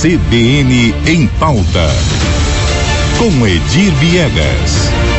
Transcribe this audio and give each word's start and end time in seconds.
CBN 0.00 0.94
em 1.04 1.26
pauta. 1.38 1.90
Com 3.18 3.46
Edir 3.46 3.92
Viegas. 3.96 5.09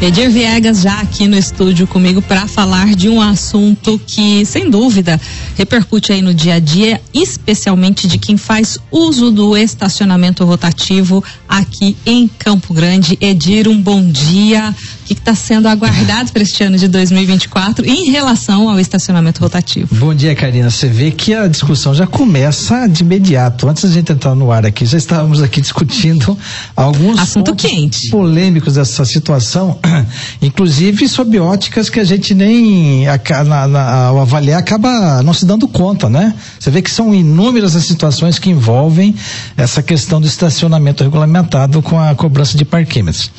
Edir 0.00 0.30
Viegas 0.30 0.80
já 0.80 1.00
aqui 1.00 1.26
no 1.26 1.36
estúdio 1.36 1.84
comigo 1.84 2.22
para 2.22 2.46
falar 2.46 2.94
de 2.94 3.08
um 3.08 3.20
assunto 3.20 4.00
que, 4.06 4.46
sem 4.46 4.70
dúvida, 4.70 5.20
repercute 5.56 6.12
aí 6.12 6.22
no 6.22 6.32
dia 6.32 6.54
a 6.54 6.58
dia, 6.60 7.00
especialmente 7.12 8.06
de 8.06 8.16
quem 8.16 8.36
faz 8.36 8.78
uso 8.92 9.32
do 9.32 9.56
estacionamento 9.56 10.44
rotativo 10.44 11.22
aqui 11.48 11.96
em 12.06 12.28
Campo 12.28 12.72
Grande. 12.72 13.18
Edir, 13.20 13.66
um 13.66 13.82
bom 13.82 14.08
dia 14.08 14.72
que 15.04 15.14
está 15.14 15.34
sendo 15.34 15.66
aguardado 15.66 16.30
para 16.30 16.42
este 16.42 16.62
ano 16.62 16.76
de 16.76 16.86
2024 16.86 17.84
em 17.84 18.10
relação 18.10 18.68
ao 18.68 18.78
estacionamento 18.78 19.40
rotativo. 19.40 19.94
Bom 19.96 20.14
dia, 20.14 20.34
Karina. 20.34 20.70
Você 20.70 20.86
vê 20.86 21.10
que 21.10 21.34
a 21.34 21.48
discussão 21.48 21.94
já 21.94 22.06
começa 22.06 22.86
de 22.86 23.02
imediato. 23.02 23.68
Antes 23.68 23.84
da 23.84 23.90
gente 23.90 24.12
entrar 24.12 24.34
no 24.34 24.52
ar 24.52 24.64
aqui, 24.64 24.86
já 24.86 24.98
estávamos 24.98 25.42
aqui 25.42 25.60
discutindo 25.60 26.38
alguns 26.76 27.18
assunto 27.18 27.56
quente, 27.56 28.10
polêmicos 28.10 28.74
dessa 28.74 29.04
situação, 29.04 29.78
inclusive 30.42 31.08
sob 31.08 31.38
óticas 31.38 31.88
que 31.88 31.98
a 31.98 32.04
gente 32.04 32.34
nem 32.34 33.06
na, 33.46 33.66
na, 33.66 34.06
ao 34.06 34.20
avaliar 34.20 34.60
acaba 34.60 35.22
não 35.22 35.32
se 35.32 35.46
dando 35.46 35.66
conta, 35.66 36.08
né? 36.08 36.34
Você 36.58 36.70
vê 36.70 36.82
que 36.82 36.90
são 36.90 37.14
inúmeras 37.14 37.74
as 37.74 37.86
situações 37.86 38.38
que 38.38 38.50
envolvem 38.50 39.14
essa 39.56 39.82
questão 39.82 40.20
do 40.20 40.26
estacionamento 40.26 41.02
regulamentado 41.02 41.80
com 41.80 41.98
a 41.98 42.14
cobrança 42.14 42.56
de 42.56 42.64
parquímetros. 42.64 43.30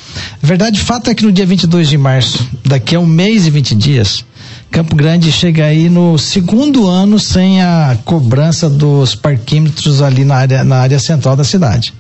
Verdade, 0.42 0.80
fato 0.80 1.10
é 1.10 1.16
que 1.16 1.24
no 1.24 1.32
dia 1.32 1.46
20 1.46 1.60
22 1.60 1.90
de 1.90 1.98
março, 1.98 2.48
daqui 2.66 2.96
a 2.96 3.00
um 3.00 3.06
mês 3.06 3.46
e 3.46 3.50
20 3.50 3.76
dias, 3.76 4.24
Campo 4.72 4.96
Grande 4.96 5.30
chega 5.30 5.66
aí 5.66 5.90
no 5.90 6.18
segundo 6.18 6.88
ano 6.88 7.20
sem 7.20 7.62
a 7.62 7.98
cobrança 8.06 8.70
dos 8.70 9.14
parquímetros 9.14 10.02
ali 10.02 10.24
na 10.24 10.36
área, 10.36 10.64
na 10.64 10.78
área 10.78 11.00
central 11.00 11.36
da 11.36 11.44
cidade. 11.44 11.94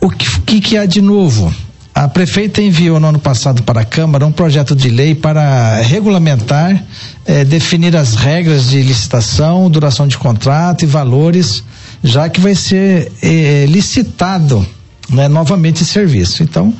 O 0.00 0.10
que, 0.10 0.40
que, 0.40 0.60
que 0.60 0.76
há 0.76 0.86
de 0.86 1.00
novo? 1.00 1.54
A 2.02 2.08
prefeita 2.08 2.60
enviou 2.60 2.98
no 2.98 3.06
ano 3.06 3.20
passado 3.20 3.62
para 3.62 3.82
a 3.82 3.84
Câmara 3.84 4.26
um 4.26 4.32
projeto 4.32 4.74
de 4.74 4.88
lei 4.88 5.14
para 5.14 5.80
regulamentar, 5.82 6.82
eh, 7.24 7.44
definir 7.44 7.96
as 7.96 8.16
regras 8.16 8.70
de 8.70 8.82
licitação, 8.82 9.70
duração 9.70 10.08
de 10.08 10.18
contrato 10.18 10.82
e 10.82 10.86
valores, 10.86 11.62
já 12.02 12.28
que 12.28 12.40
vai 12.40 12.56
ser 12.56 13.12
eh, 13.22 13.66
licitado 13.68 14.66
né, 15.10 15.28
novamente 15.28 15.84
esse 15.84 15.92
serviço. 15.92 16.42
Então, 16.42 16.74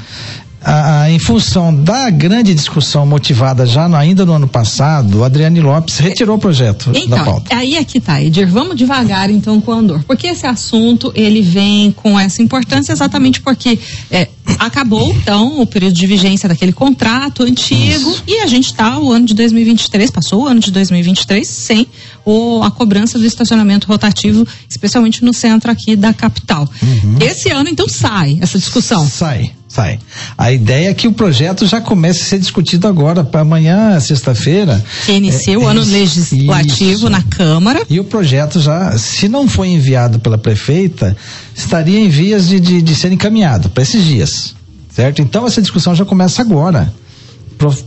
a, 0.65 1.11
em 1.11 1.19
função 1.19 1.75
da 1.75 2.09
grande 2.11 2.55
discussão 2.55 3.05
motivada 3.05 3.67
já 3.67 3.89
no, 3.89 3.97
ainda 3.97 4.25
no 4.25 4.33
ano 4.33 4.49
passado, 4.49 5.19
o 5.19 5.25
Adriane 5.25 5.61
Lopes 5.61 5.99
retirou 5.99 6.37
o 6.37 6.39
projeto 6.39 6.91
então, 6.95 7.19
da 7.19 7.25
pauta. 7.25 7.55
Aí 7.55 7.77
é 7.77 7.85
que 7.85 8.01
tá, 8.01 8.23
Edir. 8.23 8.49
Vamos 8.49 8.77
devagar 8.77 9.31
então 9.31 9.61
com 9.61 9.73
o 9.73 9.75
Andor. 9.75 10.03
Porque 10.05 10.27
esse 10.27 10.47
assunto 10.47 11.13
ele 11.15 11.43
vem 11.43 11.91
com 11.93 12.19
essa 12.19 12.43
importância 12.43 12.93
exatamente 12.93 13.41
porque 13.41 13.79
é, 14.11 14.29
acabou 14.59 15.13
então 15.13 15.61
o 15.61 15.67
período 15.67 15.95
de 15.95 16.07
vigência 16.07 16.49
daquele 16.49 16.73
contrato 16.73 17.43
antigo 17.43 18.11
Isso. 18.11 18.25
e 18.27 18.39
a 18.41 18.47
gente 18.47 18.67
está 18.67 18.99
o 18.99 19.13
ano 19.13 19.27
de 19.27 19.35
2023, 19.35 20.11
passou 20.11 20.45
o 20.45 20.47
ano 20.47 20.61
de 20.61 20.71
2023 20.71 21.47
sem 21.47 21.87
o, 22.25 22.63
a 22.63 22.71
cobrança 22.71 23.19
do 23.19 23.25
estacionamento 23.25 23.89
rotativo, 23.89 24.47
especialmente 24.69 25.25
no 25.25 25.33
centro 25.33 25.71
aqui 25.71 25.97
da 25.97 26.13
capital. 26.13 26.69
Uhum. 26.83 27.19
Esse 27.21 27.51
ano 27.51 27.69
então 27.69 27.89
sai 27.89 28.39
essa 28.41 28.59
discussão. 28.59 29.07
Sai 29.07 29.53
sai. 29.73 29.99
A 30.37 30.53
ideia 30.53 30.91
é 30.91 30.95
que 30.95 31.09
o 31.09 31.13
projeto 31.13 31.67
já 31.67 31.81
comece 31.81 32.21
a 32.21 32.25
ser 32.27 32.39
discutido 32.39 32.87
agora, 32.87 33.25
para 33.25 33.41
amanhã, 33.41 33.99
sexta-feira. 33.99 34.85
Que 35.07 35.13
inicia 35.13 35.55
é, 35.55 35.59
o 35.59 35.67
ano 35.67 35.81
é, 35.81 35.85
legislativo 35.85 36.91
isso. 36.91 37.11
na 37.11 37.23
Câmara. 37.23 37.83
E 37.89 37.99
o 37.99 38.05
projeto 38.05 38.61
já, 38.61 38.97
se 38.99 39.29
não 39.29 39.49
foi 39.49 39.69
enviado 39.69 40.21
pela 40.21 40.37
prefeita, 40.37 41.17
estaria 41.57 41.99
em 41.99 42.11
vias 42.11 42.49
de, 42.49 42.61
de, 42.61 42.83
de 42.83 42.95
ser 42.95 43.13
encaminhado 43.13 43.71
para 43.71 43.83
esses 43.83 44.05
dias. 44.05 44.55
Certo? 44.95 45.23
Então 45.23 45.47
essa 45.47 45.63
discussão 45.63 45.95
já 45.95 46.05
começa 46.05 46.43
agora 46.43 46.93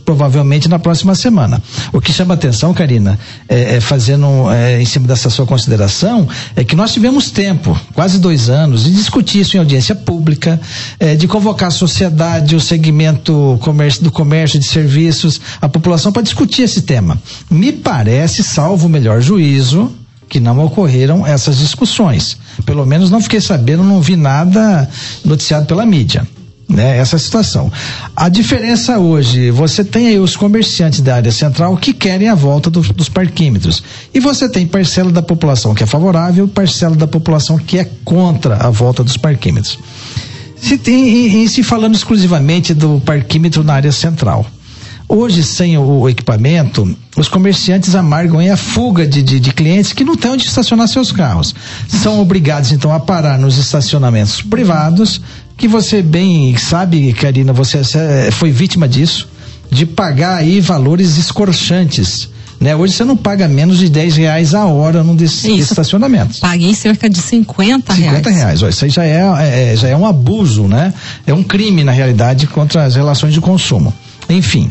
provavelmente 0.05 0.67
na 0.67 0.79
próxima 0.79 1.15
semana. 1.15 1.61
O 1.91 1.99
que 1.99 2.13
chama 2.13 2.33
atenção, 2.33 2.73
Karina, 2.73 3.19
é, 3.47 3.75
é 3.75 3.81
fazendo 3.81 4.51
é, 4.51 4.81
em 4.81 4.85
cima 4.85 5.07
dessa 5.07 5.29
sua 5.29 5.45
consideração, 5.45 6.27
é 6.55 6.63
que 6.63 6.75
nós 6.75 6.93
tivemos 6.93 7.31
tempo, 7.31 7.79
quase 7.93 8.19
dois 8.19 8.49
anos, 8.49 8.83
de 8.83 8.91
discutir 8.91 9.41
isso 9.41 9.55
em 9.55 9.59
audiência 9.59 9.95
pública, 9.95 10.59
é, 10.99 11.15
de 11.15 11.27
convocar 11.27 11.69
a 11.69 11.71
sociedade, 11.71 12.55
o 12.55 12.61
segmento 12.61 13.57
comércio, 13.61 14.03
do 14.03 14.11
comércio 14.11 14.59
de 14.59 14.65
serviços, 14.65 15.41
a 15.61 15.67
população 15.67 16.11
para 16.11 16.21
discutir 16.21 16.63
esse 16.63 16.81
tema. 16.81 17.19
Me 17.49 17.71
parece, 17.71 18.43
salvo 18.43 18.87
o 18.87 18.89
melhor 18.89 19.21
juízo, 19.21 19.91
que 20.27 20.39
não 20.39 20.63
ocorreram 20.65 21.25
essas 21.25 21.57
discussões. 21.57 22.37
Pelo 22.65 22.85
menos 22.85 23.11
não 23.11 23.21
fiquei 23.21 23.39
sabendo, 23.39 23.83
não 23.83 24.01
vi 24.01 24.15
nada 24.15 24.89
noticiado 25.23 25.65
pela 25.65 25.85
mídia 25.85 26.27
né? 26.67 26.97
Essa 26.97 27.17
situação. 27.17 27.71
A 28.15 28.27
diferença 28.27 28.97
hoje, 28.97 29.51
você 29.51 29.83
tem 29.83 30.07
aí 30.07 30.19
os 30.19 30.35
comerciantes 30.35 31.01
da 31.01 31.15
área 31.15 31.31
central 31.31 31.77
que 31.77 31.93
querem 31.93 32.27
a 32.27 32.35
volta 32.35 32.69
do, 32.69 32.81
dos 32.81 33.09
parquímetros. 33.09 33.83
E 34.13 34.19
você 34.19 34.49
tem 34.49 34.65
parcela 34.65 35.11
da 35.11 35.21
população 35.21 35.73
que 35.73 35.83
é 35.83 35.87
favorável, 35.87 36.47
parcela 36.47 36.95
da 36.95 37.07
população 37.07 37.57
que 37.57 37.77
é 37.77 37.87
contra 38.03 38.55
a 38.55 38.69
volta 38.69 39.03
dos 39.03 39.17
parquímetros. 39.17 39.79
Se 40.55 40.77
tem, 40.77 41.07
e, 41.07 41.43
e 41.43 41.49
se 41.49 41.61
falando 41.61 41.95
exclusivamente 41.95 42.73
do 42.73 43.01
parquímetro 43.05 43.63
na 43.63 43.73
área 43.73 43.91
central. 43.91 44.45
Hoje, 45.07 45.43
sem 45.43 45.77
o 45.77 46.09
equipamento, 46.09 46.97
os 47.15 47.27
comerciantes 47.27 47.93
amargam 47.93 48.39
a 48.39 48.57
fuga 48.57 49.05
de, 49.05 49.21
de, 49.21 49.39
de, 49.39 49.53
clientes 49.53 49.93
que 49.93 50.03
não 50.03 50.15
têm 50.15 50.31
onde 50.31 50.45
estacionar 50.45 50.87
seus 50.87 51.11
carros. 51.11 51.53
São 51.87 52.19
obrigados, 52.19 52.71
então, 52.71 52.91
a 52.91 52.99
parar 52.99 53.37
nos 53.37 53.59
estacionamentos 53.59 54.41
privados, 54.41 55.21
que 55.57 55.67
você 55.67 56.01
bem 56.01 56.55
sabe, 56.57 57.13
Karina, 57.13 57.53
você 57.53 57.81
foi 58.31 58.51
vítima 58.51 58.87
disso, 58.87 59.27
de 59.71 59.85
pagar 59.85 60.37
aí 60.37 60.59
valores 60.59 61.17
escorchantes. 61.17 62.29
Né? 62.59 62.75
Hoje 62.75 62.93
você 62.93 63.03
não 63.03 63.17
paga 63.17 63.47
menos 63.47 63.77
de 63.77 63.89
10 63.89 64.15
reais 64.15 64.53
a 64.53 64.65
hora 64.65 65.03
num 65.03 65.15
desses 65.15 65.43
isso, 65.43 65.73
estacionamentos. 65.73 66.39
Paguei 66.39 66.73
cerca 66.73 67.09
de 67.09 67.19
50 67.19 67.93
reais. 67.93 68.17
50 68.17 68.29
reais, 68.29 68.63
ó, 68.63 68.69
isso 68.69 68.85
aí 68.85 68.91
já 68.91 69.03
é, 69.03 69.73
é, 69.73 69.75
já 69.75 69.89
é 69.89 69.95
um 69.95 70.05
abuso, 70.05 70.67
né? 70.67 70.93
É 71.27 71.33
um 71.33 71.43
crime, 71.43 71.83
na 71.83 71.91
realidade, 71.91 72.47
contra 72.47 72.85
as 72.85 72.95
relações 72.95 73.33
de 73.33 73.41
consumo. 73.41 73.93
Enfim. 74.29 74.69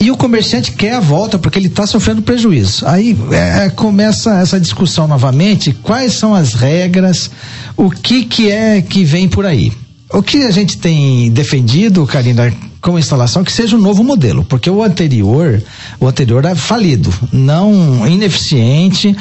E 0.00 0.10
o 0.10 0.16
comerciante 0.16 0.72
quer 0.72 0.94
a 0.94 1.00
volta 1.00 1.38
porque 1.38 1.58
ele 1.58 1.66
está 1.66 1.86
sofrendo 1.86 2.22
prejuízo. 2.22 2.86
Aí 2.86 3.16
é, 3.32 3.66
é, 3.66 3.70
começa 3.70 4.38
essa 4.38 4.60
discussão 4.60 5.08
novamente. 5.08 5.72
Quais 5.72 6.14
são 6.14 6.34
as 6.34 6.54
regras? 6.54 7.30
O 7.76 7.90
que 7.90 8.24
que 8.24 8.50
é 8.50 8.80
que 8.80 9.04
vem 9.04 9.28
por 9.28 9.44
aí? 9.44 9.72
O 10.12 10.22
que 10.22 10.44
a 10.44 10.50
gente 10.50 10.78
tem 10.78 11.30
defendido, 11.30 12.06
Karina, 12.06 12.52
com 12.80 12.98
instalação 12.98 13.44
que 13.44 13.52
seja 13.52 13.76
um 13.76 13.80
novo 13.80 14.02
modelo, 14.02 14.44
porque 14.44 14.70
o 14.70 14.82
anterior, 14.82 15.62
o 16.00 16.06
anterior 16.06 16.44
é 16.44 16.54
falido, 16.54 17.12
não 17.32 18.06
ineficiente, 18.06 19.14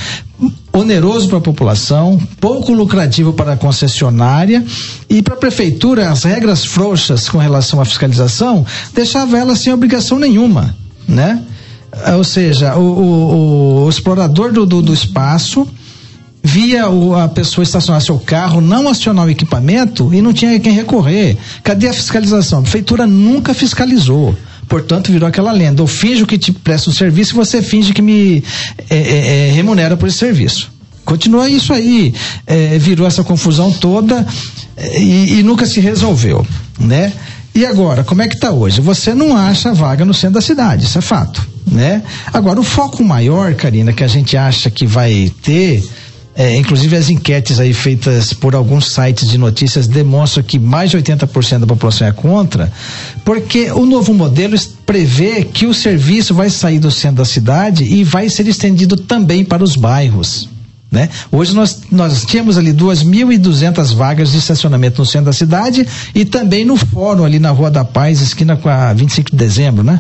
oneroso 0.78 1.28
para 1.28 1.38
a 1.38 1.42
população, 1.42 2.20
pouco 2.40 2.74
lucrativo 2.74 3.34
para 3.34 3.54
a 3.54 3.58
concessionária 3.58 4.64
e 5.10 5.22
para 5.22 5.34
a 5.34 5.38
prefeitura 5.38 6.10
as 6.10 6.24
regras 6.24 6.66
frouxas 6.66 7.28
com 7.30 7.38
relação 7.38 7.82
à 7.82 7.86
fiscalização 7.86 8.66
deixava 8.94 9.38
ela 9.38 9.56
sem 9.56 9.74
obrigação 9.74 10.20
nenhuma, 10.20 10.76
né? 11.08 11.42
Ou 12.16 12.24
seja, 12.24 12.76
o, 12.76 12.82
o, 12.82 13.86
o 13.86 13.90
explorador 13.90 14.52
do, 14.52 14.66
do, 14.66 14.82
do 14.82 14.94
espaço 14.94 15.68
via 16.44 16.90
o, 16.90 17.16
a 17.16 17.28
pessoa 17.28 17.64
estacionar 17.64 18.02
seu 18.02 18.18
carro, 18.20 18.62
não 18.62 18.88
acionar 18.88 19.26
o 19.26 19.30
equipamento 19.30 20.14
e 20.14 20.22
não 20.22 20.32
tinha 20.32 20.60
quem 20.60 20.72
recorrer. 20.72 21.38
Cadê 21.64 21.88
a 21.88 21.94
fiscalização? 21.94 22.60
A 22.60 22.62
prefeitura 22.62 23.06
nunca 23.06 23.54
fiscalizou. 23.54 24.36
Portanto, 24.68 25.12
virou 25.12 25.28
aquela 25.28 25.52
lenda. 25.52 25.82
Eu 25.82 25.88
finjo 25.88 26.26
que 26.26 26.38
te 26.38 26.52
presto 26.52 26.90
um 26.90 26.94
serviço 26.94 27.34
e 27.34 27.36
você 27.36 27.62
finge 27.62 27.94
que 27.94 28.02
me 28.02 28.44
é, 28.90 28.98
é, 28.98 29.48
é 29.50 29.52
remunera 29.52 29.96
por 29.96 30.08
esse 30.08 30.18
serviço. 30.18 30.72
Continua 31.06 31.50
isso 31.50 31.72
aí. 31.72 32.14
É, 32.46 32.78
virou 32.78 33.08
essa 33.08 33.24
confusão 33.24 33.72
toda 33.72 34.28
é, 34.76 35.02
e, 35.02 35.40
e 35.40 35.44
nunca 35.44 35.66
se 35.66 35.80
resolveu, 35.80 36.46
né? 36.80 37.14
E 37.56 37.66
agora, 37.66 38.04
como 38.04 38.22
é 38.22 38.28
que 38.28 38.36
está 38.36 38.52
hoje? 38.52 38.82
Você 38.82 39.16
não 39.16 39.36
acha 39.36 39.74
vaga 39.74 40.06
no 40.06 40.14
centro 40.14 40.36
da 40.36 40.42
cidade, 40.42 40.86
isso 40.86 40.98
é 40.98 41.02
fato, 41.02 41.42
né? 41.66 42.04
Agora, 42.32 42.60
o 42.60 42.64
foco 42.64 43.04
maior, 43.04 43.56
Karina, 43.56 43.94
que 43.94 44.04
a 44.04 44.08
gente 44.08 44.38
acha 44.38 44.70
que 44.70 44.86
vai 44.86 45.32
ter 45.42 45.84
é, 46.38 46.56
inclusive 46.56 46.96
as 46.96 47.10
enquetes 47.10 47.60
aí 47.60 47.74
feitas 47.74 48.32
por 48.32 48.54
alguns 48.54 48.92
sites 48.92 49.28
de 49.28 49.40
notícias 49.40 49.88
demonstram 49.88 50.44
que 50.44 50.60
mais 50.60 50.92
de 50.92 50.98
80% 50.98 51.60
da 51.60 51.66
população 51.66 52.08
é 52.08 52.12
contra, 52.12 52.72
porque 53.26 53.72
o 53.72 53.88
novo 53.88 54.14
modelo 54.14 54.56
prevê 54.86 55.44
que 55.44 55.66
o 55.66 55.74
serviço 55.74 56.36
vai 56.36 56.52
sair 56.52 56.78
do 56.78 56.92
centro 56.92 57.18
da 57.18 57.26
cidade 57.26 57.84
e 57.84 58.04
vai 58.04 58.30
ser 58.30 58.48
estendido 58.48 58.96
também 58.96 59.44
para 59.44 59.64
os 59.64 59.76
bairros. 59.76 60.48
Né? 60.92 61.10
Hoje 61.32 61.56
nós, 61.56 61.82
nós 61.92 62.24
tínhamos 62.24 62.56
ali 62.56 62.72
2.200 62.72 63.96
vagas 63.96 64.32
de 64.32 64.38
estacionamento 64.38 65.02
no 65.02 65.06
centro 65.06 65.26
da 65.26 65.34
cidade 65.34 65.86
e 66.14 66.24
também 66.24 66.64
no 66.64 66.78
fórum 66.78 67.26
ali 67.26 67.40
na 67.40 67.50
Rua 67.50 67.72
da 67.72 67.84
Paz, 67.84 68.22
esquina 68.22 68.56
com 68.56 68.70
a 68.70 68.94
25 68.94 69.32
de 69.32 69.36
dezembro, 69.36 69.84
né? 69.84 70.00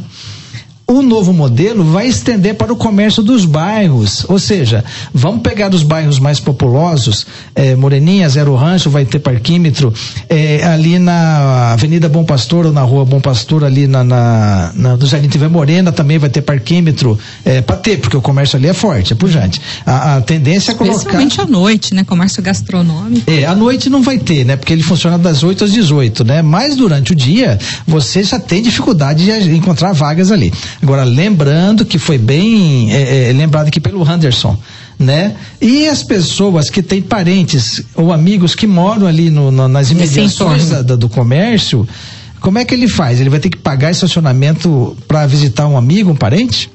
O 0.90 1.02
novo 1.02 1.34
modelo 1.34 1.84
vai 1.84 2.08
estender 2.08 2.56
para 2.56 2.72
o 2.72 2.76
comércio 2.78 3.22
dos 3.22 3.44
bairros, 3.44 4.26
ou 4.30 4.40
seja, 4.40 4.86
vamos 5.14 5.42
pegar 5.42 5.74
os 5.74 5.84
bairros 5.84 6.18
mais 6.18 6.40
populosos, 6.40 7.28
eh, 7.54 7.76
Moreninha, 7.76 8.30
Zero 8.30 8.56
Rancho 8.56 8.90
vai 8.90 9.06
ter 9.06 9.20
parquímetro, 9.20 9.94
eh, 10.30 10.64
ali 10.64 10.98
na 10.98 11.74
Avenida 11.74 12.08
Bom 12.08 12.24
Pastor 12.24 12.68
ou 12.68 12.72
na 12.72 12.84
Rua 12.84 13.04
Bom 13.04 13.20
Pastor, 13.20 13.66
ali 13.66 13.86
na, 13.86 14.02
na, 14.02 14.72
na 14.74 14.96
do 14.96 15.06
Jardim 15.06 15.28
TV 15.28 15.50
Morena 15.50 15.92
também 15.92 16.18
vai 16.18 16.30
ter 16.30 16.42
parquímetro, 16.42 17.20
eh, 17.44 17.62
para 17.62 17.76
ter, 17.76 18.00
porque 18.00 18.16
o 18.16 18.22
comércio 18.22 18.58
ali 18.58 18.70
é 18.70 18.74
forte, 18.74 19.12
é 19.12 19.16
pujante. 19.16 19.62
A, 19.86 20.16
a 20.16 20.22
tendência 20.22 20.72
é 20.72 20.76
colocar. 20.76 20.94
Principalmente 21.00 21.42
à 21.42 21.46
noite, 21.46 21.94
né? 21.94 22.06
Comércio 22.06 22.42
gastronômico. 22.42 23.30
É, 23.30 23.46
à 23.46 23.54
noite 23.54 23.90
não 23.90 24.02
vai 24.02 24.18
ter, 24.18 24.46
né? 24.46 24.56
Porque 24.56 24.72
ele 24.72 24.84
funciona 24.84 25.18
das 25.18 25.44
8 25.44 25.66
às 25.66 25.74
18, 25.74 26.24
né? 26.24 26.42
Mas 26.42 26.78
durante 26.78 27.12
o 27.12 27.16
dia, 27.16 27.60
você 27.86 28.24
já 28.24 28.40
tem 28.40 28.62
dificuldade 28.62 29.26
de 29.26 29.56
encontrar 29.56 29.92
vagas 29.92 30.32
ali. 30.32 30.54
Agora, 30.82 31.04
lembrando 31.04 31.86
que 31.86 31.98
foi 31.98 32.18
bem 32.18 32.94
é, 32.94 33.30
é, 33.30 33.34
lembrado 33.34 33.68
aqui 33.68 33.80
pelo 33.80 34.10
Henderson, 34.10 34.58
né? 35.00 35.36
E 35.60 35.88
as 35.88 36.04
pessoas 36.04 36.70
que 36.70 36.82
têm 36.82 37.02
parentes 37.02 37.82
ou 37.96 38.14
amigos 38.14 38.54
que 38.56 38.68
moram 38.68 39.08
ali 39.08 39.30
no, 39.30 39.52
no, 39.52 39.68
nas 39.68 39.92
imediações 39.92 40.70
da, 40.70 40.82
do 40.82 41.10
comércio, 41.10 41.88
como 42.40 42.60
é 42.60 42.66
que 42.66 42.74
ele 42.74 42.88
faz? 42.88 43.20
Ele 43.20 43.30
vai 43.30 43.40
ter 43.40 43.50
que 43.50 43.58
pagar 43.58 43.92
estacionamento 43.92 44.96
para 45.08 45.26
visitar 45.26 45.68
um 45.68 45.78
amigo, 45.78 46.12
um 46.12 46.16
parente? 46.16 46.70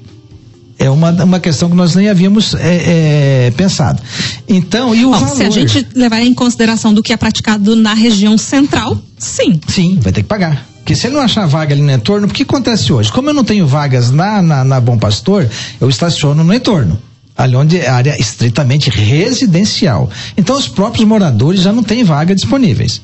É 0.79 0.91
uma, 0.91 1.11
uma 1.23 1.39
questão 1.39 1.71
que 1.71 1.77
nós 1.77 1.95
nem 1.95 2.09
havíamos 2.09 2.55
é, 2.55 3.47
é, 3.47 3.51
pensado. 3.53 4.03
Então, 4.49 4.93
e 4.93 5.05
o 5.05 5.11
Bom, 5.11 5.19
valor? 5.19 5.37
Se 5.37 5.45
a 5.45 5.51
gente 5.51 5.87
levar 5.95 6.21
em 6.23 6.35
consideração 6.35 6.93
do 6.93 7.03
que 7.03 7.13
é 7.13 7.17
praticado 7.17 7.77
na 7.77 7.95
região 7.95 8.37
central, 8.37 8.99
sim. 9.17 9.61
Sim, 9.69 10.01
vai 10.03 10.13
ter 10.13 10.23
que 10.23 10.29
pagar. 10.29 10.72
Porque 10.83 10.97
se 10.97 11.07
ele 11.07 11.15
não 11.15 11.23
achar 11.23 11.47
vaga 11.47 11.75
ali 11.75 11.81
no 11.81 11.93
entorno, 11.93 12.27
o 12.27 12.31
que 12.31 12.43
acontece 12.43 12.93
hoje? 12.93 13.11
Como 13.13 13.31
eu 13.31 13.35
não 13.35 13.45
tenho 13.45 13.67
vagas 13.67 14.11
na, 14.11 14.43
na, 14.43 14.65
na 14.65 14.81
Bom 14.81 14.99
Pastor, 14.99 15.49
eu 15.81 15.89
estaciono 15.89 16.43
no 16.43 16.53
entorno 16.53 16.99
ali 17.37 17.57
onde 17.57 17.79
é 17.79 17.89
área 17.89 18.21
estritamente 18.21 18.91
residencial. 18.91 20.11
Então 20.37 20.57
os 20.57 20.69
próprios 20.69 21.07
moradores 21.07 21.63
já 21.63 21.73
não 21.73 21.83
têm 21.83 22.05
vaga 22.05 22.35
disponíveis. 22.35 23.01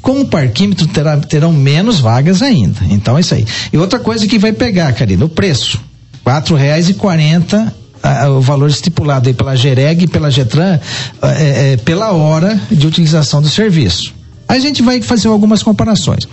Com 0.00 0.20
o 0.20 0.26
parquímetro 0.26 0.86
terá, 0.86 1.16
terão 1.16 1.52
menos 1.52 2.00
vagas 2.00 2.42
ainda. 2.42 2.78
Então 2.90 3.16
é 3.16 3.20
isso 3.20 3.34
aí. 3.34 3.46
E 3.72 3.78
outra 3.78 3.98
coisa 3.98 4.26
que 4.26 4.38
vai 4.38 4.52
pegar, 4.52 4.92
Karina, 4.92 5.24
o 5.24 5.28
preço. 5.28 5.80
quatro 6.24 6.54
reais 6.56 6.88
e 6.88 6.94
quarenta 6.94 7.74
o 8.36 8.40
valor 8.40 8.68
estipulado 8.68 9.28
aí 9.28 9.34
pela 9.34 9.54
Gereg 9.54 10.04
e 10.04 10.08
pela 10.08 10.28
Getran 10.28 10.80
é, 11.22 11.72
é, 11.72 11.76
pela 11.76 12.10
hora 12.10 12.60
de 12.68 12.84
utilização 12.84 13.40
do 13.40 13.48
serviço. 13.48 14.12
A 14.52 14.58
gente 14.58 14.82
vai 14.82 15.00
fazer 15.00 15.28
algumas 15.28 15.62
comparações. 15.62 16.24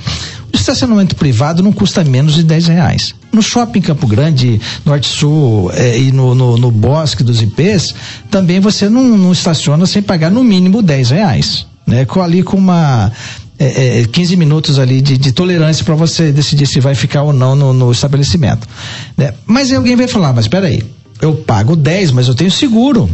O 0.51 0.57
estacionamento 0.57 1.15
privado 1.15 1.63
não 1.63 1.71
custa 1.71 2.03
menos 2.03 2.35
de 2.35 2.43
10 2.43 2.67
reais. 2.67 3.15
No 3.31 3.41
shopping 3.41 3.79
Campo 3.79 4.05
Grande, 4.05 4.59
Norte 4.85 5.07
Sul 5.07 5.71
eh, 5.73 5.99
e 5.99 6.11
no, 6.11 6.35
no, 6.35 6.57
no, 6.57 6.69
Bosque 6.69 7.23
dos 7.23 7.41
IPs, 7.41 7.95
também 8.29 8.59
você 8.59 8.89
não, 8.89 9.17
não 9.17 9.31
estaciona 9.31 9.85
sem 9.85 10.01
pagar 10.01 10.29
no 10.29 10.43
mínimo 10.43 10.81
10 10.81 11.11
reais. 11.11 11.65
Né? 11.87 12.03
Com, 12.03 12.21
ali 12.21 12.43
com 12.43 12.57
uma 12.57 13.09
é, 13.57 14.01
é, 14.01 14.05
15 14.05 14.35
minutos 14.35 14.79
ali 14.79 14.99
de, 14.99 15.17
de 15.17 15.31
tolerância 15.31 15.85
para 15.85 15.95
você 15.95 16.29
decidir 16.29 16.67
se 16.67 16.81
vai 16.81 16.95
ficar 16.95 17.21
ou 17.23 17.31
não 17.31 17.55
no, 17.55 17.71
no 17.71 17.89
estabelecimento. 17.89 18.67
Né? 19.15 19.33
Mas 19.45 19.71
alguém 19.71 19.95
vai 19.95 20.09
falar, 20.09 20.33
mas 20.33 20.43
espera 20.43 20.67
aí, 20.67 20.83
eu 21.21 21.35
pago 21.35 21.73
10, 21.73 22.11
mas 22.11 22.27
eu 22.27 22.35
tenho 22.35 22.51
seguro 22.51 23.09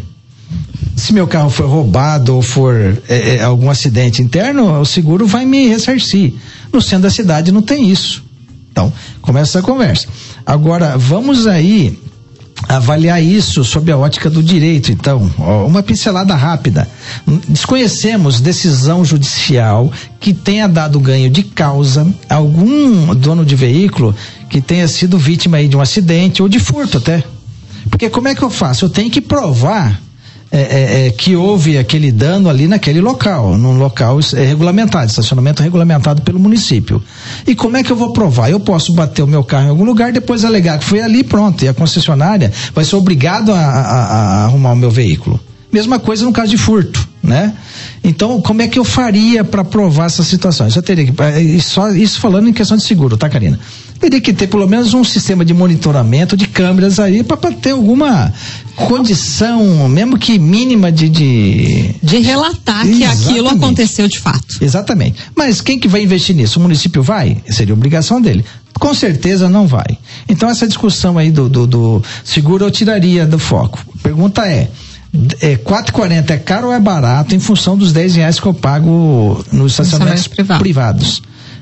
se 0.96 1.14
meu 1.14 1.28
carro 1.28 1.50
for 1.50 1.68
roubado 1.68 2.36
ou 2.36 2.42
for 2.42 3.02
é, 3.10 3.36
é, 3.36 3.44
algum 3.44 3.70
acidente 3.70 4.22
interno, 4.22 4.80
o 4.80 4.86
seguro 4.86 5.28
vai 5.28 5.46
me 5.46 5.68
ressarcir. 5.68 6.34
No 6.72 6.82
centro 6.82 7.04
da 7.04 7.10
cidade 7.10 7.52
não 7.52 7.62
tem 7.62 7.90
isso. 7.90 8.24
Então, 8.72 8.92
começa 9.22 9.58
essa 9.58 9.62
conversa. 9.62 10.08
Agora, 10.46 10.98
vamos 10.98 11.48
aí 11.48 11.98
avaliar 12.68 13.22
isso 13.22 13.64
sob 13.64 13.92
a 13.92 13.98
ótica 13.98 14.30
do 14.30 14.42
direito, 14.42 14.92
então, 14.92 15.30
ó, 15.38 15.66
uma 15.66 15.84
pincelada 15.84 16.34
rápida. 16.34 16.88
Desconhecemos 17.48 18.40
decisão 18.40 19.04
judicial 19.04 19.92
que 20.20 20.34
tenha 20.34 20.68
dado 20.68 21.00
ganho 21.00 21.30
de 21.30 21.44
causa 21.44 22.08
a 22.30 22.36
algum 22.36 23.14
dono 23.14 23.46
de 23.46 23.56
veículo 23.56 24.16
que 24.50 24.62
tenha 24.62 24.88
sido 24.88 25.18
vítima 25.18 25.58
aí 25.58 25.68
de 25.68 25.76
um 25.76 25.82
acidente 25.82 26.42
ou 26.42 26.48
de 26.48 26.60
furto 26.60 26.98
até. 26.98 27.24
Porque 27.90 28.10
como 28.10 28.28
é 28.28 28.36
que 28.36 28.42
eu 28.42 28.50
faço? 28.50 28.86
Eu 28.86 28.90
tenho 28.90 29.12
que 29.12 29.22
provar 29.22 30.02
é, 30.52 30.60
é, 30.60 31.08
é, 31.08 31.12
que 31.12 31.36
houve 31.36 31.78
aquele 31.78 32.12
dano 32.12 32.50
ali 32.50 32.68
naquele 32.68 33.02
local, 33.02 33.58
num 33.58 33.78
local 33.78 34.20
é, 34.36 34.46
regulamentado, 34.46 35.08
estacionamento 35.08 35.62
regulamentado 35.62 36.22
pelo 36.22 36.40
município. 36.40 37.04
E 37.46 37.56
como 37.56 37.78
é 37.78 37.84
que 37.84 37.92
eu 37.92 37.96
vou 37.96 38.14
provar? 38.14 38.50
Eu 38.50 38.60
posso 38.60 38.94
bater 38.94 39.24
o 39.24 39.28
meu 39.28 39.44
carro 39.44 39.66
em 39.66 39.70
algum 39.70 39.84
lugar, 39.84 40.12
depois 40.14 40.46
alegar 40.46 40.80
que 40.80 40.86
foi 40.86 41.02
ali, 41.02 41.24
pronto, 41.24 41.64
e 41.66 41.68
a 41.68 41.74
concessionária 41.74 42.52
vai 42.74 42.86
ser 42.86 42.96
obrigado 42.96 43.52
a, 43.52 43.60
a, 43.60 44.02
a 44.04 44.46
arrumar 44.46 44.74
o 44.74 44.76
meu 44.76 44.92
veículo. 44.92 45.40
Mesma 45.72 46.00
coisa 46.00 46.24
no 46.24 46.32
caso 46.32 46.52
de 46.52 46.58
furto, 46.58 47.05
né? 47.26 47.54
Então, 48.04 48.40
como 48.42 48.62
é 48.62 48.68
que 48.68 48.78
eu 48.78 48.86
faria 48.86 49.44
para 49.44 49.64
provar 49.64 50.06
essa 50.06 50.24
situação? 50.24 50.68
Isso, 50.68 50.82
teria 50.82 51.06
que, 51.06 51.14
é, 51.22 51.60
só, 51.60 51.90
isso 51.90 52.20
falando 52.20 52.48
em 52.48 52.54
questão 52.54 52.78
de 52.78 52.84
seguro, 52.84 53.18
tá, 53.18 53.28
Karina? 53.28 53.60
Teria 54.00 54.22
que 54.22 54.34
ter 54.34 54.48
pelo 54.48 54.68
menos 54.68 54.94
um 54.94 55.04
sistema 55.04 55.44
de 55.44 55.54
monitoramento 55.54 56.36
de 56.36 56.48
câmeras 56.48 57.00
aí 57.00 57.24
para 57.24 57.38
ter 57.52 57.72
alguma 57.72 58.32
condição, 58.76 59.88
mesmo 59.88 60.18
que 60.18 60.38
mínima 60.38 60.92
de. 60.92 61.10
De, 61.10 61.96
de 62.04 62.18
relatar 62.18 62.86
Exatamente. 62.86 62.98
que 62.98 63.30
aquilo 63.30 63.50
aconteceu 63.50 64.08
de 64.08 64.20
fato. 64.20 64.58
Exatamente. 64.62 65.18
Mas 65.36 65.62
quem 65.62 65.80
que 65.80 65.88
vai 65.88 66.04
investir 66.04 66.36
nisso? 66.36 66.60
O 66.60 66.62
município 66.62 67.02
vai? 67.02 67.38
Seria 67.50 67.74
obrigação 67.74 68.22
dele. 68.22 68.44
Com 68.80 68.94
certeza 68.94 69.48
não 69.48 69.66
vai. 69.66 69.98
Então, 70.28 70.50
essa 70.50 70.68
discussão 70.68 71.18
aí 71.18 71.32
do, 71.32 71.48
do, 71.48 71.66
do 71.66 72.04
seguro 72.24 72.66
eu 72.66 72.72
tiraria 72.72 73.26
do 73.26 73.40
foco. 73.40 73.80
Pergunta 74.04 74.46
é 74.46 74.70
é, 75.42 75.56
4,40 75.56 76.30
é 76.30 76.38
caro 76.38 76.68
ou 76.68 76.74
é 76.74 76.80
barato 76.80 77.36
em 77.36 77.40
função 77.40 77.78
dos 77.78 77.92
10 77.94 78.16
reais 78.16 78.40
que 78.40 78.46
eu 78.46 78.54
pago 78.54 79.44
nos 79.52 79.74
estacionamentos 79.74 80.28
privado. 80.28 80.60
privados, 80.60 81.22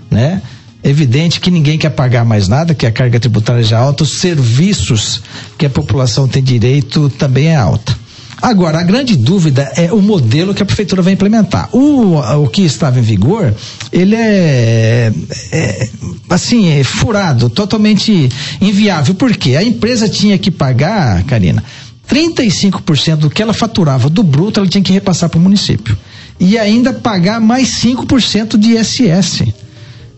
né? 0.09 0.41
Evidente 0.83 1.39
que 1.39 1.49
ninguém 1.49 1.77
quer 1.77 1.91
pagar 1.91 2.25
mais 2.25 2.47
nada, 2.49 2.73
que 2.73 2.85
a 2.85 2.91
carga 2.91 3.19
tributária 3.19 3.63
já 3.63 3.77
é 3.77 3.79
alta, 3.79 4.03
os 4.03 4.17
serviços 4.17 5.21
que 5.57 5.65
a 5.65 5.69
população 5.69 6.27
tem 6.27 6.43
direito 6.43 7.09
também 7.11 7.47
é 7.47 7.55
alta. 7.55 7.95
Agora, 8.43 8.81
a 8.81 8.83
grande 8.83 9.15
dúvida 9.15 9.71
é 9.77 9.89
o 9.93 10.01
modelo 10.01 10.53
que 10.53 10.61
a 10.61 10.65
prefeitura 10.65 11.01
vai 11.01 11.13
implementar. 11.13 11.69
O, 11.71 12.17
o 12.17 12.49
que 12.49 12.63
estava 12.63 12.99
em 12.99 13.01
vigor, 13.01 13.55
ele 13.89 14.15
é, 14.15 15.13
é 15.49 15.89
assim, 16.29 16.67
é 16.67 16.83
furado, 16.83 17.49
totalmente 17.49 18.29
inviável. 18.59 19.15
Por 19.15 19.33
quê? 19.37 19.55
A 19.55 19.63
empresa 19.63 20.09
tinha 20.09 20.37
que 20.37 20.51
pagar, 20.51 21.23
Karina, 21.23 21.63
35% 22.09 23.15
do 23.17 23.29
que 23.29 23.41
ela 23.41 23.53
faturava 23.53 24.09
do 24.09 24.23
bruto, 24.23 24.59
ela 24.59 24.69
tinha 24.69 24.83
que 24.83 24.91
repassar 24.91 25.29
para 25.29 25.39
o 25.39 25.41
município. 25.41 25.97
E 26.39 26.57
ainda 26.57 26.93
pagar 26.93 27.39
mais 27.39 27.69
5% 27.81 28.57
de 28.57 28.75
ISS. 28.77 29.43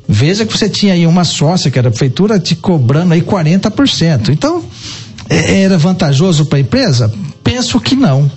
Veja 0.08 0.46
que 0.46 0.56
você 0.56 0.70
tinha 0.70 0.94
aí 0.94 1.06
uma 1.06 1.24
sócia, 1.24 1.72
que 1.72 1.80
era 1.80 1.90
a 1.90 1.92
prefeitura, 1.92 2.40
te 2.40 2.56
cobrando 2.56 3.14
aí 3.14 3.22
40%. 3.22 4.30
Então, 4.30 4.64
é, 5.30 5.62
era 5.62 5.78
vantajoso 5.78 6.46
para 6.46 6.58
a 6.58 6.62
empresa? 6.62 7.12
Penso 7.44 7.80
que 7.80 7.96
não. 7.96 8.30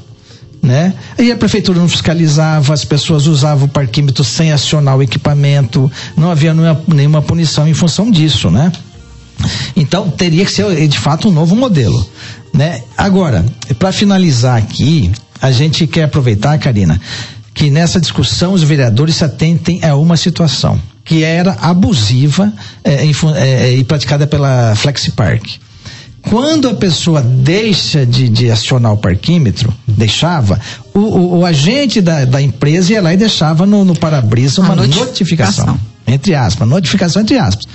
Né? 0.63 0.93
E 1.19 1.31
a 1.31 1.37
prefeitura 1.37 1.79
não 1.79 1.89
fiscalizava, 1.89 2.75
as 2.75 2.85
pessoas 2.85 3.27
usavam 3.27 3.67
o 3.67 3.69
parquímetro 3.69 4.25
sem 4.25 4.51
acionar 4.51 4.97
o 4.97 5.03
equipamento, 5.03 5.91
não 6.17 6.31
havia 6.31 6.53
nenhuma, 6.53 6.83
nenhuma 6.89 7.23
punição 7.23 7.69
em 7.69 7.75
função 7.75 8.11
disso, 8.11 8.51
né? 8.51 8.73
Então 9.77 10.11
teria 10.11 10.45
que 10.45 10.51
ser 10.51 10.89
de 10.89 10.99
fato 10.99 11.29
um 11.29 11.33
novo 11.33 11.55
modelo, 11.55 12.05
né? 12.59 12.83
Agora, 12.97 13.45
para 13.79 13.93
finalizar 13.93 14.59
aqui, 14.59 15.13
a 15.41 15.53
gente 15.53 15.87
quer 15.87 16.03
aproveitar, 16.03 16.59
Karina, 16.59 17.01
que 17.55 17.71
nessa 17.71 18.01
discussão 18.01 18.53
os 18.53 18.65
vereadores 18.65 19.15
se 19.15 19.25
atentem 19.25 19.85
a 19.85 19.95
uma 19.95 20.17
situação 20.17 20.79
que 21.05 21.23
era 21.23 21.57
abusiva 21.61 22.53
é, 22.83 23.07
é, 23.37 23.73
e 23.75 23.85
praticada 23.85 24.27
pela 24.27 24.75
Flexipark. 24.75 25.61
Quando 26.29 26.69
a 26.69 26.75
pessoa 26.75 27.23
deixa 27.23 28.05
de, 28.05 28.29
de 28.29 28.51
acionar 28.51 28.93
o 28.93 28.99
parquímetro, 28.99 29.73
deixava, 29.87 30.61
o, 30.93 30.99
o, 30.99 31.39
o, 31.39 31.47
agente 31.47 32.01
da, 32.01 32.25
da 32.25 32.43
empresa 32.43 32.93
ia 32.93 33.01
lá 33.01 33.15
e 33.15 33.17
deixava 33.17 33.65
no, 33.65 33.85
no 33.85 33.95
para-brisa 33.97 34.61
uma 34.61 34.75
notificação. 34.75 35.07
notificação. 35.07 35.81
Entre 36.07 36.35
aspas, 36.35 36.69
notificação 36.69 37.23
entre 37.23 37.39
aspas. 37.39 37.67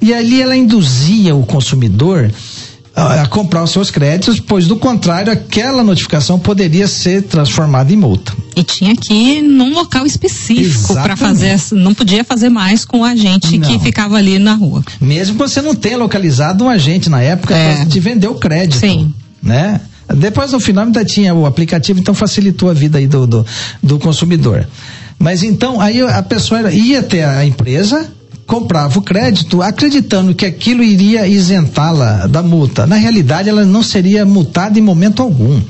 E 0.00 0.12
ali 0.12 0.42
ela 0.42 0.54
induzia 0.54 1.34
o 1.34 1.44
consumidor 1.44 2.30
a 2.96 3.26
comprar 3.26 3.62
os 3.62 3.70
seus 3.70 3.90
créditos, 3.90 4.40
pois 4.40 4.66
do 4.66 4.76
contrário, 4.76 5.30
aquela 5.30 5.84
notificação 5.84 6.38
poderia 6.38 6.88
ser 6.88 7.22
transformada 7.24 7.92
em 7.92 7.96
multa. 7.96 8.32
E 8.56 8.64
tinha 8.64 8.96
que 8.96 9.12
ir 9.12 9.42
num 9.42 9.74
local 9.74 10.06
específico 10.06 10.94
para 10.94 11.14
fazer, 11.14 11.60
não 11.72 11.92
podia 11.92 12.24
fazer 12.24 12.48
mais 12.48 12.86
com 12.86 13.00
o 13.00 13.04
agente 13.04 13.58
não. 13.58 13.68
que 13.68 13.78
ficava 13.80 14.16
ali 14.16 14.38
na 14.38 14.54
rua. 14.54 14.82
Mesmo 14.98 15.36
você 15.36 15.60
não 15.60 15.74
tenha 15.74 15.98
localizado 15.98 16.64
um 16.64 16.70
agente 16.70 17.10
na 17.10 17.20
época 17.20 17.54
é. 17.54 17.84
de 17.84 18.00
vender 18.00 18.28
o 18.28 18.36
crédito. 18.36 18.80
Sim. 18.80 19.12
Né? 19.42 19.78
Depois 20.14 20.52
no 20.52 20.60
final 20.60 20.86
ainda 20.86 21.04
tinha 21.04 21.34
o 21.34 21.44
aplicativo, 21.44 22.00
então 22.00 22.14
facilitou 22.14 22.70
a 22.70 22.72
vida 22.72 22.96
aí 22.96 23.06
do, 23.06 23.26
do, 23.26 23.46
do 23.82 23.98
consumidor. 23.98 24.66
Mas 25.18 25.42
então 25.42 25.80
aí 25.80 26.00
a 26.00 26.22
pessoa 26.22 26.70
ia 26.72 27.00
até 27.00 27.24
a 27.24 27.44
empresa, 27.44 28.10
comprava 28.46 28.98
o 28.98 29.02
crédito 29.02 29.60
acreditando 29.60 30.34
que 30.34 30.46
aquilo 30.46 30.82
iria 30.82 31.26
isentá-la 31.26 32.26
da 32.26 32.42
multa. 32.42 32.86
Na 32.86 32.96
realidade, 32.96 33.48
ela 33.48 33.64
não 33.64 33.82
seria 33.82 34.24
multada 34.24 34.78
em 34.78 34.82
momento 34.82 35.20
algum. 35.20 35.60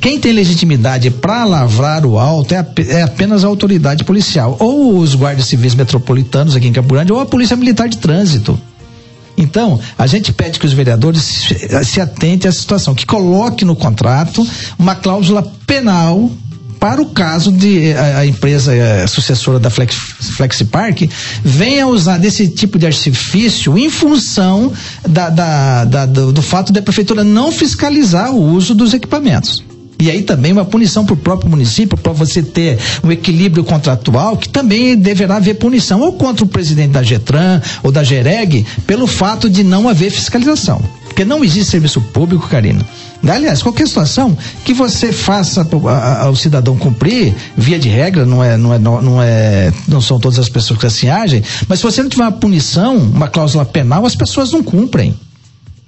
Quem 0.00 0.18
tem 0.18 0.32
legitimidade 0.32 1.10
para 1.10 1.44
lavrar 1.44 2.04
o 2.04 2.18
alto 2.18 2.54
é, 2.54 2.66
é, 2.88 3.02
apenas 3.02 3.44
a 3.44 3.48
autoridade 3.48 4.04
policial, 4.04 4.56
ou 4.58 4.98
os 4.98 5.14
guardas 5.14 5.46
civis 5.46 5.74
metropolitanos 5.74 6.56
aqui 6.56 6.66
em 6.66 6.72
Campo 6.72 6.94
Grande, 6.94 7.12
ou 7.12 7.20
a 7.20 7.26
Polícia 7.26 7.56
Militar 7.56 7.88
de 7.88 7.98
Trânsito. 7.98 8.58
Então, 9.36 9.80
a 9.96 10.06
gente 10.06 10.32
pede 10.32 10.58
que 10.58 10.66
os 10.66 10.72
vereadores 10.72 11.22
se, 11.22 11.84
se 11.84 12.00
atentem 12.00 12.48
essa 12.48 12.60
situação, 12.60 12.94
que 12.94 13.06
coloque 13.06 13.64
no 13.64 13.74
contrato 13.74 14.46
uma 14.78 14.94
cláusula 14.94 15.42
penal 15.66 16.30
para 16.82 17.00
o 17.00 17.06
caso 17.06 17.52
de 17.52 17.92
a, 17.92 18.18
a 18.18 18.26
empresa 18.26 18.72
a 18.72 18.74
eh, 18.74 19.06
sucessora 19.06 19.60
da 19.60 19.70
Flex, 19.70 19.94
FlexiPark 20.36 21.08
venha 21.44 21.86
usar 21.86 22.18
desse 22.18 22.48
tipo 22.48 22.76
de 22.76 22.86
artifício 22.86 23.78
em 23.78 23.88
função 23.88 24.72
da, 25.08 25.30
da, 25.30 25.84
da, 25.84 26.06
do, 26.06 26.32
do 26.32 26.42
fato 26.42 26.72
da 26.72 26.82
prefeitura 26.82 27.22
não 27.22 27.52
fiscalizar 27.52 28.32
o 28.32 28.42
uso 28.52 28.74
dos 28.74 28.92
equipamentos. 28.94 29.62
E 30.00 30.10
aí 30.10 30.22
também 30.22 30.50
uma 30.50 30.64
punição 30.64 31.06
para 31.06 31.14
o 31.14 31.16
próprio 31.16 31.48
município, 31.48 31.96
para 31.96 32.10
você 32.10 32.42
ter 32.42 32.76
um 33.04 33.12
equilíbrio 33.12 33.62
contratual, 33.62 34.36
que 34.36 34.48
também 34.48 34.96
deverá 34.96 35.36
haver 35.36 35.54
punição, 35.54 36.00
ou 36.00 36.14
contra 36.14 36.44
o 36.44 36.48
presidente 36.48 36.90
da 36.90 37.04
Getran 37.04 37.62
ou 37.84 37.92
da 37.92 38.02
Gereg, 38.02 38.66
pelo 38.88 39.06
fato 39.06 39.48
de 39.48 39.62
não 39.62 39.88
haver 39.88 40.10
fiscalização. 40.10 40.82
Porque 41.12 41.26
não 41.26 41.44
existe 41.44 41.70
serviço 41.70 42.00
público, 42.00 42.48
Karina. 42.48 42.80
Aliás, 43.28 43.62
qualquer 43.62 43.86
situação 43.86 44.36
que 44.64 44.72
você 44.72 45.12
faça 45.12 45.66
ao 46.20 46.34
cidadão 46.34 46.76
cumprir, 46.76 47.34
via 47.54 47.78
de 47.78 47.88
regra, 47.88 48.24
não 48.24 48.42
é, 48.42 48.56
não 48.56 48.74
é, 48.74 48.78
não 48.78 49.22
é, 49.22 49.72
não 49.86 50.00
são 50.00 50.18
todas 50.18 50.38
as 50.38 50.48
pessoas 50.48 50.80
que 50.80 50.86
assim 50.86 51.08
agem, 51.08 51.42
mas 51.68 51.78
se 51.78 51.84
você 51.84 52.02
não 52.02 52.08
tiver 52.08 52.24
uma 52.24 52.32
punição, 52.32 52.96
uma 52.96 53.28
cláusula 53.28 53.64
penal, 53.64 54.06
as 54.06 54.16
pessoas 54.16 54.50
não 54.50 54.62
cumprem. 54.62 55.14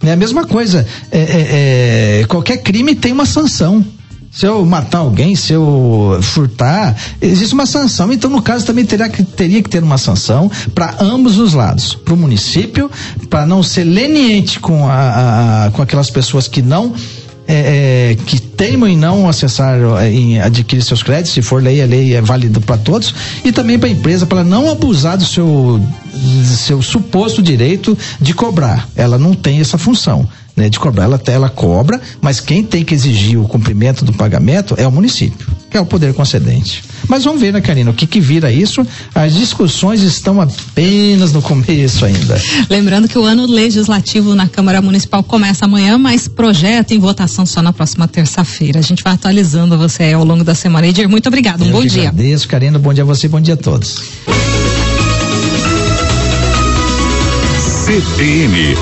É 0.02 0.12
a 0.12 0.16
mesma 0.16 0.44
coisa. 0.44 0.86
É, 1.10 1.18
é, 1.18 2.20
é, 2.20 2.24
qualquer 2.26 2.58
crime 2.58 2.94
tem 2.94 3.10
uma 3.10 3.24
sanção. 3.24 3.84
Se 4.34 4.46
eu 4.46 4.66
matar 4.66 4.98
alguém, 4.98 5.36
se 5.36 5.52
eu 5.52 6.18
furtar, 6.20 6.96
existe 7.22 7.54
uma 7.54 7.66
sanção. 7.66 8.12
Então, 8.12 8.28
no 8.28 8.42
caso, 8.42 8.66
também 8.66 8.84
teria 8.84 9.08
que, 9.08 9.22
teria 9.22 9.62
que 9.62 9.70
ter 9.70 9.80
uma 9.80 9.96
sanção 9.96 10.50
para 10.74 10.96
ambos 11.00 11.38
os 11.38 11.54
lados. 11.54 11.94
Para 11.94 12.14
o 12.14 12.16
município, 12.16 12.90
para 13.30 13.46
não 13.46 13.62
ser 13.62 13.84
leniente 13.84 14.58
com, 14.58 14.88
a, 14.88 15.66
a, 15.66 15.70
com 15.70 15.80
aquelas 15.80 16.10
pessoas 16.10 16.48
que 16.48 16.60
não 16.60 16.92
é, 17.46 18.16
é, 18.16 18.16
que 18.26 18.40
teimam 18.40 18.88
em 18.88 18.96
não 18.96 19.28
acessar, 19.28 19.78
é, 20.00 20.10
em 20.10 20.40
adquirir 20.40 20.82
seus 20.82 21.02
créditos, 21.02 21.32
se 21.32 21.42
for 21.42 21.62
lei, 21.62 21.80
a 21.80 21.86
lei 21.86 22.14
é 22.14 22.20
válida 22.20 22.58
para 22.58 22.76
todos, 22.76 23.14
e 23.44 23.52
também 23.52 23.78
para 23.78 23.88
a 23.88 23.92
empresa, 23.92 24.26
para 24.26 24.42
não 24.42 24.68
abusar 24.68 25.16
do 25.16 25.24
seu, 25.24 25.80
do 26.12 26.44
seu 26.44 26.82
suposto 26.82 27.40
direito 27.40 27.96
de 28.20 28.34
cobrar. 28.34 28.88
Ela 28.96 29.16
não 29.16 29.32
tem 29.32 29.60
essa 29.60 29.78
função 29.78 30.28
né, 30.56 30.68
de 30.68 30.78
cobrar. 30.78 31.04
Ela, 31.04 31.20
ela 31.26 31.48
cobra, 31.48 32.00
mas 32.20 32.40
quem 32.40 32.62
tem 32.62 32.84
que 32.84 32.94
exigir 32.94 33.38
o 33.38 33.46
cumprimento 33.48 34.04
do 34.04 34.12
pagamento 34.12 34.74
é 34.78 34.86
o 34.86 34.92
município, 34.92 35.46
que 35.70 35.76
é 35.76 35.80
o 35.80 35.86
poder 35.86 36.14
concedente. 36.14 36.84
Mas 37.08 37.24
vamos 37.24 37.40
ver, 37.40 37.52
né, 37.52 37.60
Karina, 37.60 37.90
o 37.90 37.94
que, 37.94 38.06
que 38.06 38.20
vira 38.20 38.50
isso? 38.50 38.86
As 39.14 39.34
discussões 39.34 40.02
estão 40.02 40.40
apenas 40.40 41.32
no 41.32 41.42
começo 41.42 42.04
ainda. 42.04 42.40
Lembrando 42.70 43.08
que 43.08 43.18
o 43.18 43.24
ano 43.24 43.46
legislativo 43.46 44.34
na 44.34 44.48
Câmara 44.48 44.80
Municipal 44.80 45.22
começa 45.22 45.64
amanhã, 45.64 45.98
mas 45.98 46.28
projeto 46.28 46.92
em 46.92 46.98
votação 46.98 47.44
só 47.44 47.60
na 47.60 47.72
próxima 47.72 48.08
terça-feira. 48.08 48.78
A 48.78 48.82
gente 48.82 49.02
vai 49.02 49.14
atualizando 49.14 49.76
você 49.76 50.12
ao 50.12 50.24
longo 50.24 50.44
da 50.44 50.54
semana. 50.54 50.86
Edir, 50.86 51.08
muito 51.08 51.26
obrigado. 51.26 51.62
Um 51.62 51.66
Eu 51.66 51.72
bom 51.72 51.84
dia. 51.84 52.08
Agradeço, 52.08 52.48
Karina. 52.48 52.78
Bom 52.78 52.92
dia 52.94 53.02
a 53.02 53.06
você, 53.06 53.28
bom 53.28 53.40
dia 53.40 53.54
a 53.54 53.56
todos. 53.56 54.02
CBN, 57.84 58.74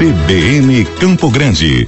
CBN 0.00 0.82
Campo 0.98 1.28
Grande. 1.28 1.86